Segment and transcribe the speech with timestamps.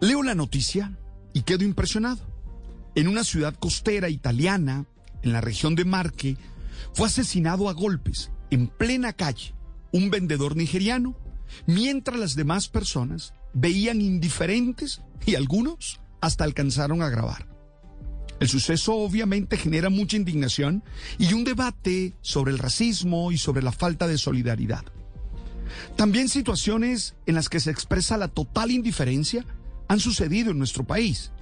[0.00, 0.96] Leo la noticia
[1.32, 2.20] y quedo impresionado.
[2.94, 4.86] En una ciudad costera italiana,
[5.22, 6.36] en la región de Marque,
[6.92, 9.54] fue asesinado a golpes, en plena calle,
[9.92, 11.16] un vendedor nigeriano,
[11.66, 17.48] mientras las demás personas veían indiferentes y algunos hasta alcanzaron a grabar.
[18.38, 20.84] El suceso obviamente genera mucha indignación
[21.18, 24.84] y un debate sobre el racismo y sobre la falta de solidaridad.
[25.96, 29.46] También situaciones en las que se expresa la total indiferencia
[29.88, 31.32] han sucedido en nuestro país.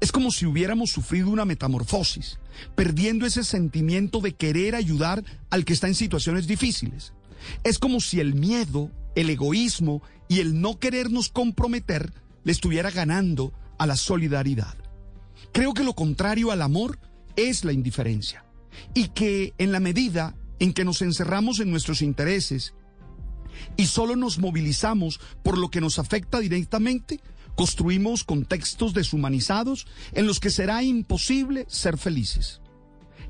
[0.00, 2.38] Es como si hubiéramos sufrido una metamorfosis,
[2.74, 7.12] perdiendo ese sentimiento de querer ayudar al que está en situaciones difíciles.
[7.62, 12.12] Es como si el miedo, el egoísmo y el no querernos comprometer
[12.44, 14.76] le estuviera ganando a la solidaridad.
[15.52, 16.98] Creo que lo contrario al amor
[17.36, 18.44] es la indiferencia
[18.94, 22.74] y que en la medida en que nos encerramos en nuestros intereses
[23.76, 27.20] y solo nos movilizamos por lo que nos afecta directamente,
[27.56, 32.60] construimos contextos deshumanizados en los que será imposible ser felices.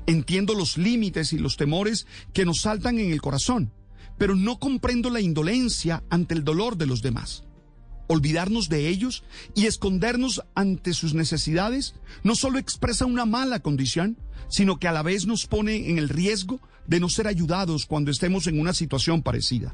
[0.05, 3.71] Entiendo los límites y los temores que nos saltan en el corazón,
[4.17, 7.43] pero no comprendo la indolencia ante el dolor de los demás.
[8.07, 9.23] Olvidarnos de ellos
[9.55, 14.17] y escondernos ante sus necesidades no solo expresa una mala condición,
[14.49, 18.11] sino que a la vez nos pone en el riesgo de no ser ayudados cuando
[18.11, 19.73] estemos en una situación parecida.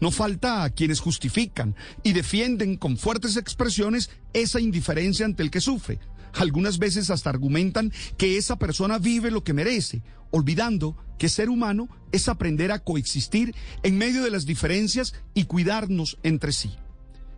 [0.00, 5.60] No falta a quienes justifican y defienden con fuertes expresiones esa indiferencia ante el que
[5.60, 5.98] sufre.
[6.34, 11.88] Algunas veces hasta argumentan que esa persona vive lo que merece, olvidando que ser humano
[12.12, 16.72] es aprender a coexistir en medio de las diferencias y cuidarnos entre sí.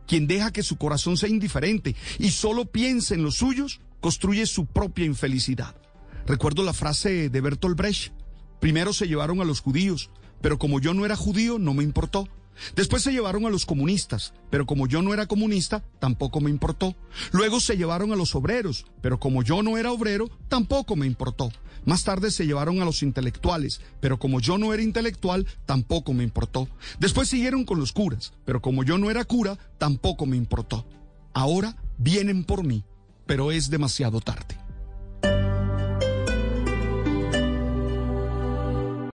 [0.07, 4.67] Quien deja que su corazón sea indiferente y solo piense en los suyos, construye su
[4.67, 5.77] propia infelicidad.
[6.27, 8.13] Recuerdo la frase de Bertolt Brecht.
[8.61, 12.29] Primero se llevaron a los judíos, pero como yo no era judío, no me importó.
[12.75, 16.95] Después se llevaron a los comunistas, pero como yo no era comunista, tampoco me importó.
[17.33, 21.51] Luego se llevaron a los obreros, pero como yo no era obrero, tampoco me importó.
[21.85, 26.25] Más tarde se llevaron a los intelectuales, pero como yo no era intelectual, tampoco me
[26.25, 26.69] importó.
[26.99, 30.87] Después siguieron con los curas, pero como yo no era cura, tampoco me importó.
[31.33, 32.85] Ahora vienen por mí,
[33.27, 34.59] pero es demasiado tarde.